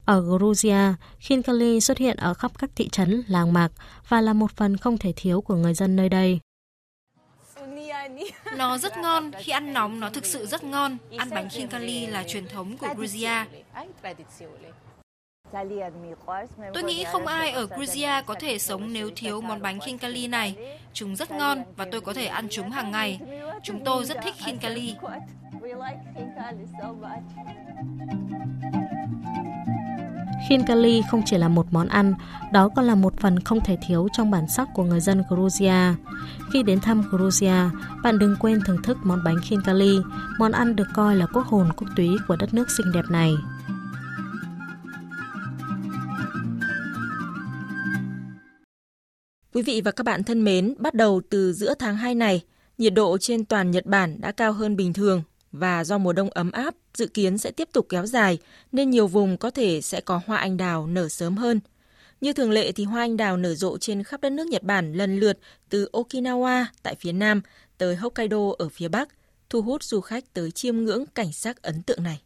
Ở 0.04 0.38
Georgia, 0.38 0.94
khinkali 1.18 1.80
xuất 1.80 1.98
hiện 1.98 2.16
ở 2.16 2.34
khắp 2.34 2.52
các 2.58 2.70
thị 2.76 2.88
trấn, 2.88 3.22
làng 3.28 3.52
mạc 3.52 3.72
và 4.08 4.20
là 4.20 4.32
một 4.32 4.50
phần 4.56 4.76
không 4.76 4.98
thể 4.98 5.12
thiếu 5.16 5.40
của 5.40 5.54
người 5.54 5.74
dân 5.74 5.96
nơi 5.96 6.08
đây. 6.08 6.40
Nó 8.56 8.78
rất 8.78 8.96
ngon, 8.98 9.30
khi 9.38 9.52
ăn 9.52 9.72
nóng 9.72 10.00
nó 10.00 10.10
thực 10.10 10.26
sự 10.26 10.46
rất 10.46 10.64
ngon. 10.64 10.96
Ăn 11.18 11.30
bánh 11.30 11.48
khinkali 11.50 12.06
là 12.06 12.24
truyền 12.28 12.48
thống 12.48 12.76
của 12.78 12.94
Georgia. 12.98 13.46
Tôi 16.74 16.82
nghĩ 16.82 17.04
không 17.04 17.26
ai 17.26 17.50
ở 17.50 17.66
Georgia 17.66 18.22
có 18.22 18.34
thể 18.40 18.58
sống 18.58 18.92
nếu 18.92 19.10
thiếu 19.16 19.40
món 19.40 19.62
bánh 19.62 19.80
khinkali 19.80 20.28
này. 20.28 20.78
Chúng 20.92 21.16
rất 21.16 21.30
ngon 21.30 21.62
và 21.76 21.86
tôi 21.92 22.00
có 22.00 22.12
thể 22.12 22.26
ăn 22.26 22.46
chúng 22.50 22.70
hàng 22.70 22.90
ngày. 22.90 23.20
Chúng 23.62 23.84
tôi 23.84 24.04
rất 24.04 24.16
thích 24.24 24.34
khinkali. 24.38 24.94
Khinkali 30.48 31.02
không 31.10 31.22
chỉ 31.26 31.38
là 31.38 31.48
một 31.48 31.66
món 31.70 31.88
ăn, 31.88 32.14
đó 32.52 32.68
còn 32.68 32.84
là 32.84 32.94
một 32.94 33.20
phần 33.20 33.40
không 33.40 33.60
thể 33.60 33.78
thiếu 33.86 34.08
trong 34.12 34.30
bản 34.30 34.48
sắc 34.48 34.68
của 34.74 34.84
người 34.84 35.00
dân 35.00 35.22
Georgia. 35.30 35.94
Khi 36.52 36.62
đến 36.62 36.80
thăm 36.80 37.02
Georgia, 37.12 37.70
bạn 38.02 38.18
đừng 38.18 38.36
quên 38.40 38.60
thưởng 38.66 38.82
thức 38.82 38.98
món 39.02 39.24
bánh 39.24 39.36
khinkali, 39.42 39.98
món 40.38 40.52
ăn 40.52 40.76
được 40.76 40.86
coi 40.94 41.16
là 41.16 41.26
quốc 41.26 41.46
hồn 41.46 41.68
quốc 41.76 41.88
túy 41.96 42.08
của 42.28 42.36
đất 42.36 42.54
nước 42.54 42.70
xinh 42.70 42.92
đẹp 42.92 43.04
này. 43.10 43.34
Quý 49.54 49.62
vị 49.62 49.80
và 49.84 49.90
các 49.90 50.04
bạn 50.04 50.24
thân 50.24 50.44
mến, 50.44 50.74
bắt 50.78 50.94
đầu 50.94 51.20
từ 51.30 51.52
giữa 51.52 51.74
tháng 51.78 51.96
2 51.96 52.14
này, 52.14 52.42
nhiệt 52.78 52.94
độ 52.94 53.18
trên 53.18 53.44
toàn 53.44 53.70
Nhật 53.70 53.86
Bản 53.86 54.20
đã 54.20 54.32
cao 54.32 54.52
hơn 54.52 54.76
bình 54.76 54.92
thường 54.92 55.22
và 55.54 55.84
do 55.84 55.98
mùa 55.98 56.12
đông 56.12 56.30
ấm 56.30 56.50
áp 56.50 56.74
dự 56.94 57.06
kiến 57.06 57.38
sẽ 57.38 57.50
tiếp 57.50 57.68
tục 57.72 57.86
kéo 57.88 58.06
dài 58.06 58.38
nên 58.72 58.90
nhiều 58.90 59.06
vùng 59.06 59.36
có 59.36 59.50
thể 59.50 59.80
sẽ 59.80 60.00
có 60.00 60.20
hoa 60.26 60.36
anh 60.36 60.56
đào 60.56 60.86
nở 60.86 61.08
sớm 61.08 61.36
hơn. 61.36 61.60
Như 62.20 62.32
thường 62.32 62.50
lệ 62.50 62.72
thì 62.72 62.84
hoa 62.84 63.00
anh 63.00 63.16
đào 63.16 63.36
nở 63.36 63.54
rộ 63.54 63.78
trên 63.78 64.02
khắp 64.02 64.20
đất 64.20 64.30
nước 64.30 64.46
Nhật 64.46 64.62
Bản 64.62 64.92
lần 64.92 65.20
lượt 65.20 65.38
từ 65.68 65.88
Okinawa 65.92 66.64
tại 66.82 66.94
phía 67.00 67.12
nam 67.12 67.40
tới 67.78 67.96
Hokkaido 67.96 68.50
ở 68.58 68.68
phía 68.68 68.88
bắc, 68.88 69.08
thu 69.50 69.62
hút 69.62 69.82
du 69.82 70.00
khách 70.00 70.24
tới 70.34 70.50
chiêm 70.50 70.76
ngưỡng 70.76 71.04
cảnh 71.14 71.32
sắc 71.32 71.62
ấn 71.62 71.82
tượng 71.82 72.02
này. 72.02 72.20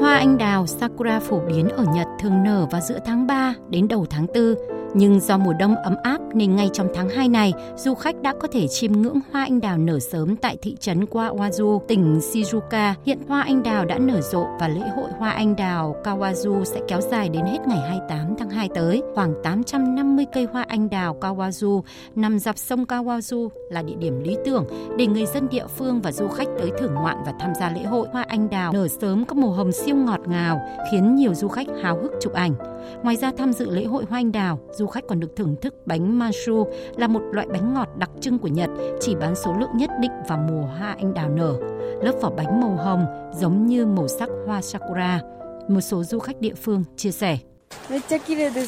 Hoa 0.00 0.16
anh 0.16 0.38
đào 0.38 0.66
Sakura 0.66 1.20
phổ 1.20 1.40
biến 1.40 1.68
ở 1.68 1.84
Nhật 1.94 2.06
thường 2.20 2.42
nở 2.44 2.66
vào 2.70 2.80
giữa 2.80 2.98
tháng 3.04 3.26
3 3.26 3.54
đến 3.70 3.88
đầu 3.88 4.06
tháng 4.10 4.26
4, 4.34 4.54
nhưng 4.98 5.20
do 5.20 5.38
mùa 5.38 5.52
đông 5.52 5.76
ấm 5.76 5.94
áp 6.02 6.18
nên 6.34 6.56
ngay 6.56 6.70
trong 6.72 6.88
tháng 6.94 7.08
2 7.08 7.28
này, 7.28 7.52
du 7.76 7.94
khách 7.94 8.22
đã 8.22 8.34
có 8.40 8.48
thể 8.52 8.68
chiêm 8.68 8.92
ngưỡng 8.92 9.18
hoa 9.32 9.44
anh 9.44 9.60
đào 9.60 9.78
nở 9.78 9.98
sớm 9.98 10.36
tại 10.36 10.56
thị 10.62 10.76
trấn 10.80 11.04
Kawazu, 11.04 11.78
tỉnh 11.78 12.18
Shizuoka. 12.18 12.94
Hiện 13.06 13.18
hoa 13.28 13.42
anh 13.42 13.62
đào 13.62 13.84
đã 13.84 13.98
nở 13.98 14.20
rộ 14.20 14.46
và 14.60 14.68
lễ 14.68 14.88
hội 14.96 15.10
hoa 15.18 15.30
anh 15.30 15.56
đào 15.56 15.96
Kawazu 16.04 16.64
sẽ 16.64 16.80
kéo 16.88 17.00
dài 17.00 17.28
đến 17.28 17.44
hết 17.44 17.58
ngày 17.66 17.78
28 17.78 18.36
tháng 18.38 18.50
2 18.50 18.68
tới. 18.74 19.02
Khoảng 19.14 19.34
850 19.42 20.26
cây 20.32 20.46
hoa 20.52 20.64
anh 20.68 20.90
đào 20.90 21.16
Kawazu 21.20 21.82
nằm 22.14 22.38
dọc 22.38 22.58
sông 22.58 22.84
Kawazu 22.84 23.48
là 23.70 23.82
địa 23.82 23.96
điểm 23.98 24.22
lý 24.22 24.36
tưởng 24.44 24.64
để 24.98 25.06
người 25.06 25.26
dân 25.26 25.48
địa 25.48 25.66
phương 25.76 26.00
và 26.00 26.12
du 26.12 26.28
khách 26.28 26.48
tới 26.58 26.70
thưởng 26.78 26.94
ngoạn 26.94 27.16
và 27.26 27.32
tham 27.40 27.52
gia 27.60 27.70
lễ 27.70 27.82
hội 27.82 28.08
hoa 28.12 28.24
anh 28.28 28.50
đào 28.50 28.72
nở 28.72 28.88
sớm 29.00 29.24
có 29.24 29.34
màu 29.34 29.50
hồng 29.50 29.72
siêu 29.72 29.96
ngọt 29.96 30.20
ngào, 30.26 30.60
khiến 30.92 31.14
nhiều 31.14 31.34
du 31.34 31.48
khách 31.48 31.66
háo 31.82 31.98
hức 32.02 32.12
chụp 32.20 32.32
ảnh. 32.32 32.75
Ngoài 33.02 33.16
ra 33.16 33.32
tham 33.36 33.52
dự 33.52 33.70
lễ 33.70 33.84
hội 33.84 34.04
hoa 34.08 34.18
anh 34.18 34.32
đào, 34.32 34.58
du 34.70 34.86
khách 34.86 35.04
còn 35.08 35.20
được 35.20 35.36
thưởng 35.36 35.56
thức 35.62 35.74
bánh 35.86 36.18
manchu 36.18 36.66
là 36.96 37.08
một 37.08 37.22
loại 37.32 37.46
bánh 37.52 37.74
ngọt 37.74 37.88
đặc 37.98 38.10
trưng 38.20 38.38
của 38.38 38.48
Nhật, 38.48 38.70
chỉ 39.00 39.14
bán 39.14 39.34
số 39.34 39.52
lượng 39.60 39.76
nhất 39.76 39.90
định 40.00 40.12
vào 40.28 40.38
mùa 40.38 40.62
hoa 40.62 40.96
anh 40.98 41.14
đào 41.14 41.30
nở. 41.30 41.54
Lớp 42.02 42.12
vỏ 42.20 42.30
bánh 42.30 42.60
màu 42.60 42.76
hồng 42.76 43.30
giống 43.34 43.66
như 43.66 43.86
màu 43.86 44.08
sắc 44.08 44.28
hoa 44.46 44.62
sakura. 44.62 45.20
Một 45.68 45.80
số 45.80 46.04
du 46.04 46.18
khách 46.18 46.40
địa 46.40 46.54
phương 46.54 46.84
chia 46.96 47.10
sẻ. 47.10 47.38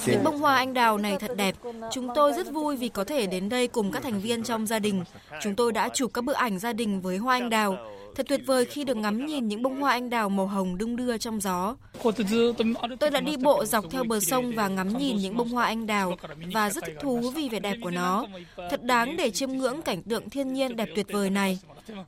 Những 0.06 0.24
bông 0.24 0.38
hoa 0.38 0.56
anh 0.56 0.74
đào 0.74 0.98
này 0.98 1.16
thật 1.20 1.36
đẹp. 1.36 1.54
Chúng 1.92 2.08
tôi 2.14 2.32
rất 2.32 2.52
vui 2.52 2.76
vì 2.76 2.88
có 2.88 3.04
thể 3.04 3.26
đến 3.26 3.48
đây 3.48 3.68
cùng 3.68 3.92
các 3.92 4.02
thành 4.02 4.20
viên 4.20 4.42
trong 4.42 4.66
gia 4.66 4.78
đình. 4.78 5.04
Chúng 5.42 5.54
tôi 5.54 5.72
đã 5.72 5.88
chụp 5.94 6.10
các 6.14 6.24
bức 6.24 6.36
ảnh 6.36 6.58
gia 6.58 6.72
đình 6.72 7.00
với 7.00 7.16
hoa 7.16 7.36
anh 7.36 7.50
đào. 7.50 7.76
Thật 8.14 8.26
tuyệt 8.28 8.40
vời 8.46 8.64
khi 8.64 8.84
được 8.84 8.96
ngắm 8.96 9.26
nhìn 9.26 9.48
những 9.48 9.62
bông 9.62 9.80
hoa 9.80 9.90
anh 9.90 10.10
đào 10.10 10.28
màu 10.28 10.46
hồng 10.46 10.78
đung 10.78 10.96
đưa 10.96 11.18
trong 11.18 11.40
gió. 11.40 11.76
Tôi 13.00 13.10
đã 13.10 13.20
đi 13.20 13.36
bộ 13.36 13.64
dọc 13.64 13.84
theo 13.90 14.04
bờ 14.04 14.20
sông 14.20 14.52
và 14.56 14.68
ngắm 14.68 14.98
nhìn 14.98 15.16
những 15.16 15.36
bông 15.36 15.48
hoa 15.48 15.64
anh 15.64 15.86
đào 15.86 16.16
và 16.52 16.70
rất 16.70 16.84
thích 16.84 16.96
thú 17.00 17.32
vì 17.34 17.48
vẻ 17.48 17.58
đẹp 17.58 17.76
của 17.82 17.90
nó. 17.90 18.26
Thật 18.70 18.82
đáng 18.82 19.16
để 19.16 19.30
chiêm 19.30 19.52
ngưỡng 19.52 19.82
cảnh 19.82 20.02
tượng 20.02 20.30
thiên 20.30 20.52
nhiên 20.52 20.76
đẹp 20.76 20.88
tuyệt 20.96 21.06
vời 21.12 21.30
này. 21.30 21.58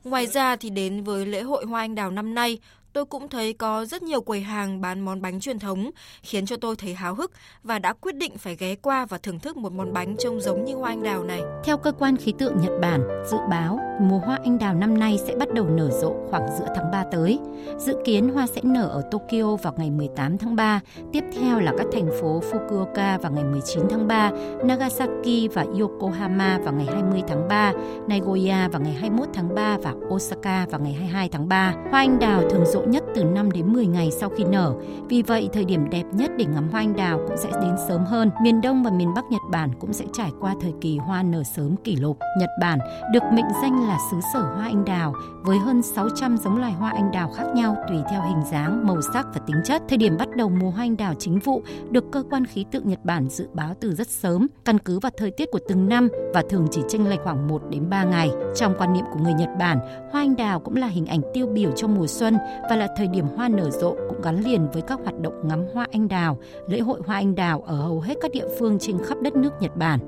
Ngoài 0.03 0.27
ra 0.27 0.55
thì 0.55 0.69
đến 0.69 1.03
với 1.03 1.25
lễ 1.25 1.41
hội 1.41 1.65
hoa 1.65 1.81
anh 1.81 1.95
đào 1.95 2.11
năm 2.11 2.35
nay, 2.35 2.57
tôi 2.93 3.05
cũng 3.05 3.29
thấy 3.29 3.53
có 3.53 3.85
rất 3.85 4.03
nhiều 4.03 4.21
quầy 4.21 4.41
hàng 4.41 4.81
bán 4.81 4.99
món 4.99 5.21
bánh 5.21 5.39
truyền 5.39 5.59
thống, 5.59 5.91
khiến 6.23 6.45
cho 6.45 6.55
tôi 6.57 6.75
thấy 6.75 6.93
háo 6.93 7.15
hức 7.15 7.31
và 7.63 7.79
đã 7.79 7.93
quyết 7.93 8.15
định 8.15 8.37
phải 8.37 8.55
ghé 8.55 8.75
qua 8.75 9.05
và 9.05 9.17
thưởng 9.17 9.39
thức 9.39 9.57
một 9.57 9.73
món 9.73 9.93
bánh 9.93 10.15
trông 10.17 10.41
giống 10.41 10.65
như 10.65 10.75
hoa 10.75 10.89
anh 10.89 11.03
đào 11.03 11.23
này. 11.23 11.41
Theo 11.63 11.77
cơ 11.77 11.91
quan 11.91 12.17
khí 12.17 12.33
tượng 12.37 12.61
Nhật 12.61 12.71
Bản, 12.81 13.01
dự 13.31 13.37
báo 13.49 13.79
mùa 14.01 14.17
hoa 14.17 14.39
anh 14.43 14.57
đào 14.59 14.73
năm 14.73 14.99
nay 14.99 15.19
sẽ 15.27 15.35
bắt 15.35 15.53
đầu 15.53 15.65
nở 15.69 15.89
rộ 16.01 16.13
khoảng 16.29 16.47
giữa 16.59 16.65
tháng 16.75 16.91
3 16.91 17.03
tới. 17.11 17.39
Dự 17.77 17.95
kiến 18.05 18.29
hoa 18.29 18.47
sẽ 18.47 18.61
nở 18.63 18.87
ở 18.87 19.01
Tokyo 19.11 19.55
vào 19.55 19.73
ngày 19.77 19.89
18 19.89 20.37
tháng 20.37 20.55
3, 20.55 20.79
tiếp 21.13 21.23
theo 21.33 21.59
là 21.59 21.73
các 21.77 21.87
thành 21.91 22.09
phố 22.21 22.41
Fukuoka 22.51 23.19
vào 23.19 23.31
ngày 23.31 23.43
19 23.43 23.83
tháng 23.89 24.07
3, 24.07 24.31
Nagasaki 24.63 25.53
và 25.53 25.65
Yokohama 25.79 26.59
vào 26.63 26.73
ngày 26.73 26.85
20 26.85 27.21
tháng 27.27 27.47
3, 27.47 27.73
Nagoya 28.07 28.67
vào 28.67 28.81
ngày 28.81 28.93
21 28.93 29.27
tháng 29.33 29.55
3 29.55 29.77
và 29.83 29.93
Osaka 30.07 30.65
vào 30.71 30.81
ngày 30.81 30.93
22 30.93 31.29
tháng 31.29 31.47
3. 31.47 31.73
Hoa 31.91 31.99
anh 31.99 32.19
đào 32.19 32.41
thường 32.49 32.65
rộ 32.65 32.80
rộ 32.81 32.87
nhất 32.87 33.03
từ 33.15 33.23
5 33.23 33.51
đến 33.51 33.73
10 33.73 33.87
ngày 33.87 34.11
sau 34.11 34.29
khi 34.29 34.43
nở. 34.43 34.73
Vì 35.09 35.21
vậy, 35.21 35.49
thời 35.53 35.65
điểm 35.65 35.89
đẹp 35.89 36.03
nhất 36.13 36.31
để 36.37 36.45
ngắm 36.45 36.69
hoa 36.71 36.81
anh 36.81 36.95
đào 36.95 37.19
cũng 37.27 37.37
sẽ 37.37 37.49
đến 37.61 37.75
sớm 37.87 38.05
hơn. 38.05 38.29
Miền 38.43 38.61
Đông 38.61 38.83
và 38.83 38.91
miền 38.91 39.13
Bắc 39.15 39.25
Nhật 39.31 39.41
Bản 39.51 39.69
cũng 39.79 39.93
sẽ 39.93 40.05
trải 40.13 40.31
qua 40.39 40.55
thời 40.61 40.73
kỳ 40.81 40.97
hoa 40.97 41.23
nở 41.23 41.43
sớm 41.43 41.75
kỷ 41.83 41.95
lục. 41.95 42.17
Nhật 42.39 42.49
Bản 42.61 42.79
được 43.13 43.23
mệnh 43.33 43.45
danh 43.61 43.87
là 43.87 43.97
xứ 44.11 44.17
sở 44.33 44.39
hoa 44.39 44.63
anh 44.63 44.85
đào 44.85 45.13
với 45.41 45.57
hơn 45.57 45.81
600 45.81 46.37
giống 46.37 46.57
loài 46.57 46.71
hoa 46.71 46.91
anh 46.91 47.11
đào 47.11 47.31
khác 47.35 47.45
nhau 47.55 47.75
tùy 47.89 47.97
theo 48.11 48.21
hình 48.21 48.43
dáng, 48.51 48.87
màu 48.87 49.01
sắc 49.13 49.27
và 49.33 49.41
tính 49.47 49.61
chất. 49.65 49.81
Thời 49.89 49.97
điểm 49.97 50.17
bắt 50.17 50.35
đầu 50.35 50.49
mùa 50.49 50.69
hoa 50.69 50.83
anh 50.83 50.97
đào 50.97 51.13
chính 51.19 51.39
vụ 51.39 51.61
được 51.89 52.03
cơ 52.11 52.23
quan 52.29 52.45
khí 52.45 52.65
tượng 52.71 52.89
Nhật 52.89 52.99
Bản 53.03 53.29
dự 53.29 53.47
báo 53.53 53.73
từ 53.79 53.93
rất 53.93 54.07
sớm, 54.07 54.47
căn 54.65 54.79
cứ 54.79 54.99
vào 54.99 55.11
thời 55.17 55.31
tiết 55.31 55.51
của 55.51 55.59
từng 55.69 55.89
năm 55.89 56.09
và 56.33 56.43
thường 56.49 56.67
chỉ 56.71 56.81
chênh 56.87 57.09
lệch 57.09 57.19
khoảng 57.23 57.47
1 57.47 57.61
đến 57.69 57.89
3 57.89 58.03
ngày. 58.03 58.31
Trong 58.55 58.73
quan 58.77 58.93
niệm 58.93 59.05
của 59.13 59.19
người 59.19 59.33
Nhật 59.33 59.49
Bản, 59.59 59.79
hoa 60.11 60.21
anh 60.21 60.35
đào 60.35 60.59
cũng 60.59 60.75
là 60.75 60.87
hình 60.87 61.05
ảnh 61.05 61.21
tiêu 61.33 61.47
biểu 61.47 61.71
cho 61.71 61.87
mùa 61.87 62.07
xuân 62.07 62.37
và 62.71 62.77
là 62.77 62.87
thời 62.95 63.07
điểm 63.07 63.25
hoa 63.35 63.49
nở 63.49 63.69
rộ 63.69 63.95
cũng 64.09 64.21
gắn 64.21 64.39
liền 64.43 64.67
với 64.73 64.81
các 64.81 64.99
hoạt 65.03 65.19
động 65.19 65.33
ngắm 65.43 65.65
hoa 65.73 65.87
anh 65.91 66.07
đào, 66.07 66.37
lễ 66.67 66.79
hội 66.79 66.99
hoa 67.05 67.15
anh 67.15 67.35
đào 67.35 67.63
ở 67.67 67.75
hầu 67.75 67.99
hết 67.99 68.15
các 68.21 68.31
địa 68.31 68.47
phương 68.59 68.79
trên 68.79 68.97
khắp 69.05 69.17
đất 69.21 69.35
nước 69.35 69.49
Nhật 69.59 69.77
Bản. 69.77 69.99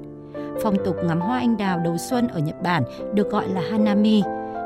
Phong 0.61 0.75
tục 0.85 0.95
ngắm 1.05 1.19
hoa 1.19 1.39
anh 1.39 1.57
đào 1.57 1.79
đầu 1.79 1.97
xuân 1.97 2.27
ở 2.27 2.39
Nhật 2.39 2.55
Bản 2.63 2.83
được 3.13 3.29
gọi 3.31 3.49
là 3.49 3.61
Hanami. 3.61 4.23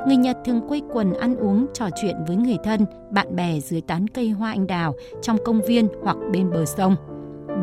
Người 0.08 0.18
Nhật 0.18 0.38
thường 0.46 0.62
quây 0.68 0.82
quần 0.94 1.14
ăn 1.14 1.36
uống, 1.36 1.66
trò 1.74 1.90
chuyện 2.02 2.16
với 2.28 2.36
người 2.36 2.58
thân, 2.64 2.86
bạn 3.10 3.36
bè 3.36 3.60
dưới 3.60 3.82
tán 3.82 4.08
cây 4.08 4.30
hoa 4.30 4.52
anh 4.52 4.68
đào 4.68 4.94
trong 5.22 5.38
công 5.46 5.62
viên 5.62 5.88
hoặc 6.02 6.18
bên 6.32 6.50
bờ 6.50 6.66
sông. 6.66 6.96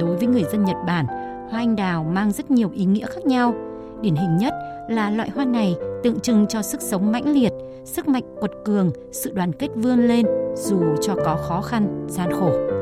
Đối 0.00 0.17
với 0.17 0.26
người 0.26 0.45
dân 0.53 0.64
Nhật 0.64 0.76
Bản, 0.87 1.07
hoa 1.50 1.61
anh 1.61 1.76
đào 1.76 2.05
mang 2.05 2.33
rất 2.33 2.50
nhiều 2.50 2.71
ý 2.75 2.85
nghĩa 2.85 3.07
khác 3.07 3.26
nhau. 3.26 3.55
Điển 4.00 4.14
hình 4.14 4.37
nhất 4.37 4.55
là 4.88 5.11
loại 5.11 5.31
hoa 5.31 5.45
này 5.45 5.75
tượng 6.03 6.21
trưng 6.21 6.47
cho 6.47 6.62
sức 6.62 6.81
sống 6.81 7.12
mãnh 7.12 7.29
liệt, 7.29 7.53
sức 7.85 8.09
mạnh 8.09 8.23
quật 8.41 8.53
cường, 8.64 8.91
sự 9.12 9.33
đoàn 9.33 9.53
kết 9.53 9.69
vươn 9.75 10.09
lên 10.09 10.26
dù 10.55 10.81
cho 11.00 11.14
có 11.25 11.37
khó 11.37 11.61
khăn, 11.61 12.07
gian 12.09 12.33
khổ. 12.33 12.74